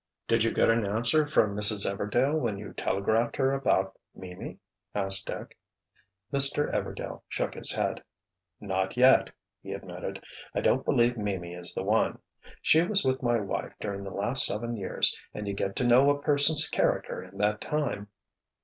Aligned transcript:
"Did 0.27 0.43
you 0.43 0.51
get 0.51 0.71
an 0.71 0.83
answer 0.83 1.27
from 1.27 1.55
Mrs. 1.55 1.85
Everdail 1.85 2.39
when 2.39 2.57
you 2.57 2.73
telegraphed 2.73 3.35
her 3.35 3.53
about 3.53 3.99
Mimi?" 4.15 4.57
asked 4.95 5.27
Dick. 5.27 5.55
Mr. 6.33 6.73
Everdail 6.73 7.21
shook 7.29 7.53
his 7.53 7.71
head. 7.73 8.03
"Not 8.59 8.97
yet," 8.97 9.29
he 9.61 9.73
admitted. 9.73 10.23
"I 10.55 10.61
don't 10.61 10.83
believe 10.83 11.19
Mimi 11.19 11.53
is 11.53 11.75
the 11.75 11.83
one. 11.83 12.17
She 12.63 12.81
was 12.81 13.05
with 13.05 13.21
my 13.21 13.39
wife 13.39 13.73
during 13.79 14.03
the 14.03 14.09
last 14.09 14.43
seven 14.43 14.75
years 14.75 15.15
and 15.35 15.47
you 15.47 15.53
get 15.53 15.75
to 15.75 15.83
know 15.83 16.09
a 16.09 16.19
person's 16.19 16.67
character 16.67 17.21
in 17.21 17.37
that 17.37 17.61
time." 17.61 18.07